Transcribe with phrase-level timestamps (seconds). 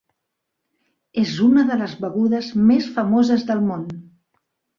[1.23, 3.87] És una de les begudes més famoses del món.